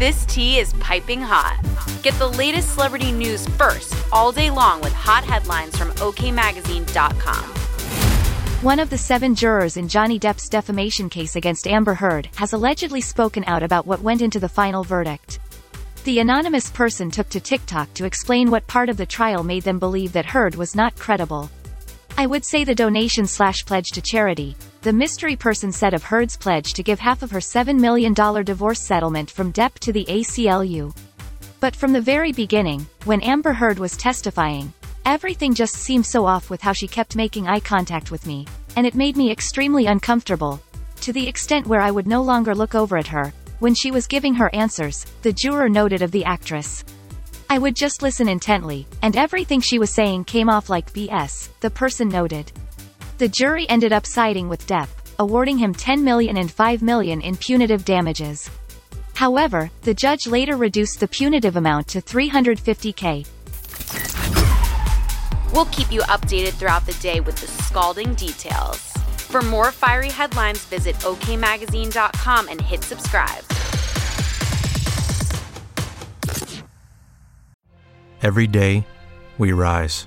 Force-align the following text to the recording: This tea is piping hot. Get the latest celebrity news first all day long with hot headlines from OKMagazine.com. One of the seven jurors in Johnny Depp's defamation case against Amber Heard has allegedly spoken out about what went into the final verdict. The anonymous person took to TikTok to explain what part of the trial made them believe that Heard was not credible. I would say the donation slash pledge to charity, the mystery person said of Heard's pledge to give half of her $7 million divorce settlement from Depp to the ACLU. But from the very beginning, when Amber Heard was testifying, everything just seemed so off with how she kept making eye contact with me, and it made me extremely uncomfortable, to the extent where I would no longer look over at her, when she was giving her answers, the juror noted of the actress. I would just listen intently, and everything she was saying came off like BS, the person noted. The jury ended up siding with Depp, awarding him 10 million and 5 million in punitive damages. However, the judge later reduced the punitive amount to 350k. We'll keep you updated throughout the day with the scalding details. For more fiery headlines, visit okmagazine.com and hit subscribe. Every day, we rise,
This 0.00 0.24
tea 0.24 0.58
is 0.58 0.72
piping 0.80 1.20
hot. 1.20 1.60
Get 2.02 2.14
the 2.14 2.26
latest 2.26 2.72
celebrity 2.72 3.12
news 3.12 3.46
first 3.58 3.94
all 4.10 4.32
day 4.32 4.48
long 4.48 4.80
with 4.80 4.94
hot 4.94 5.24
headlines 5.24 5.76
from 5.76 5.90
OKMagazine.com. 5.90 7.44
One 8.62 8.80
of 8.80 8.88
the 8.88 8.96
seven 8.96 9.34
jurors 9.34 9.76
in 9.76 9.88
Johnny 9.88 10.18
Depp's 10.18 10.48
defamation 10.48 11.10
case 11.10 11.36
against 11.36 11.66
Amber 11.66 11.92
Heard 11.92 12.30
has 12.36 12.54
allegedly 12.54 13.02
spoken 13.02 13.44
out 13.46 13.62
about 13.62 13.86
what 13.86 14.00
went 14.00 14.22
into 14.22 14.40
the 14.40 14.48
final 14.48 14.84
verdict. 14.84 15.38
The 16.04 16.20
anonymous 16.20 16.70
person 16.70 17.10
took 17.10 17.28
to 17.28 17.38
TikTok 17.38 17.92
to 17.92 18.06
explain 18.06 18.50
what 18.50 18.66
part 18.66 18.88
of 18.88 18.96
the 18.96 19.04
trial 19.04 19.44
made 19.44 19.64
them 19.64 19.78
believe 19.78 20.14
that 20.14 20.24
Heard 20.24 20.54
was 20.54 20.74
not 20.74 20.96
credible. 20.96 21.50
I 22.16 22.24
would 22.26 22.46
say 22.46 22.64
the 22.64 22.74
donation 22.74 23.26
slash 23.26 23.66
pledge 23.66 23.90
to 23.90 24.00
charity, 24.00 24.56
the 24.82 24.92
mystery 24.92 25.36
person 25.36 25.70
said 25.70 25.92
of 25.92 26.02
Heard's 26.02 26.38
pledge 26.38 26.72
to 26.72 26.82
give 26.82 26.98
half 26.98 27.22
of 27.22 27.30
her 27.30 27.38
$7 27.38 27.78
million 27.78 28.14
divorce 28.14 28.80
settlement 28.80 29.30
from 29.30 29.52
Depp 29.52 29.74
to 29.80 29.92
the 29.92 30.06
ACLU. 30.06 30.96
But 31.60 31.76
from 31.76 31.92
the 31.92 32.00
very 32.00 32.32
beginning, 32.32 32.86
when 33.04 33.20
Amber 33.20 33.52
Heard 33.52 33.78
was 33.78 33.94
testifying, 33.94 34.72
everything 35.04 35.52
just 35.52 35.74
seemed 35.74 36.06
so 36.06 36.24
off 36.24 36.48
with 36.48 36.62
how 36.62 36.72
she 36.72 36.88
kept 36.88 37.14
making 37.14 37.46
eye 37.46 37.60
contact 37.60 38.10
with 38.10 38.26
me, 38.26 38.46
and 38.74 38.86
it 38.86 38.94
made 38.94 39.18
me 39.18 39.30
extremely 39.30 39.84
uncomfortable, 39.84 40.58
to 41.02 41.12
the 41.12 41.28
extent 41.28 41.66
where 41.66 41.82
I 41.82 41.90
would 41.90 42.06
no 42.06 42.22
longer 42.22 42.54
look 42.54 42.74
over 42.74 42.96
at 42.96 43.08
her, 43.08 43.34
when 43.58 43.74
she 43.74 43.90
was 43.90 44.06
giving 44.06 44.34
her 44.34 44.54
answers, 44.54 45.04
the 45.20 45.32
juror 45.32 45.68
noted 45.68 46.00
of 46.00 46.10
the 46.10 46.24
actress. 46.24 46.84
I 47.50 47.58
would 47.58 47.76
just 47.76 48.00
listen 48.00 48.28
intently, 48.28 48.86
and 49.02 49.14
everything 49.14 49.60
she 49.60 49.78
was 49.78 49.90
saying 49.90 50.24
came 50.24 50.48
off 50.48 50.70
like 50.70 50.94
BS, 50.94 51.50
the 51.60 51.68
person 51.68 52.08
noted. 52.08 52.50
The 53.20 53.28
jury 53.28 53.68
ended 53.68 53.92
up 53.92 54.06
siding 54.06 54.48
with 54.48 54.66
Depp, 54.66 54.88
awarding 55.18 55.58
him 55.58 55.74
10 55.74 56.02
million 56.02 56.38
and 56.38 56.50
5 56.50 56.80
million 56.80 57.20
in 57.20 57.36
punitive 57.36 57.84
damages. 57.84 58.48
However, 59.12 59.70
the 59.82 59.92
judge 59.92 60.26
later 60.26 60.56
reduced 60.56 61.00
the 61.00 61.06
punitive 61.06 61.56
amount 61.56 61.86
to 61.88 62.00
350k. 62.00 63.26
We'll 65.52 65.66
keep 65.66 65.92
you 65.92 66.00
updated 66.08 66.54
throughout 66.54 66.86
the 66.86 66.94
day 66.94 67.20
with 67.20 67.36
the 67.36 67.46
scalding 67.46 68.14
details. 68.14 68.90
For 69.28 69.42
more 69.42 69.70
fiery 69.70 70.08
headlines, 70.08 70.64
visit 70.64 70.96
okmagazine.com 71.00 72.48
and 72.48 72.58
hit 72.58 72.82
subscribe. 72.82 73.44
Every 78.22 78.46
day, 78.46 78.86
we 79.36 79.52
rise, 79.52 80.06